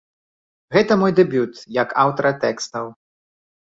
Гэта 0.77 0.97
мой 1.03 1.15
дэбют 1.21 1.53
як 1.83 1.97
аўтара 2.07 2.37
тэкстаў. 2.43 2.95